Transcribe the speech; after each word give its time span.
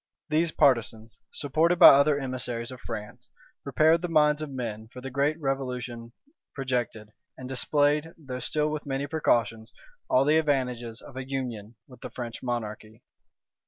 These 0.29 0.49
partisans, 0.49 1.19
supported 1.31 1.77
by 1.77 1.89
other 1.89 2.17
emissaries 2.19 2.71
of 2.71 2.81
France, 2.81 3.29
prepared 3.63 4.01
the 4.01 4.07
minds 4.09 4.41
of 4.41 4.49
men 4.49 4.87
for 4.87 4.99
the 4.99 5.11
great 5.11 5.39
revolution 5.39 6.11
projected, 6.55 7.11
and 7.37 7.47
displayed, 7.47 8.11
though 8.17 8.39
still 8.39 8.71
with 8.71 8.87
many 8.87 9.05
precautions, 9.05 9.71
all 10.09 10.25
the 10.25 10.39
advantages 10.39 11.01
of 11.01 11.17
a 11.17 11.29
union 11.29 11.75
with 11.87 12.01
the 12.01 12.09
French 12.09 12.41
monarchy. 12.41 13.03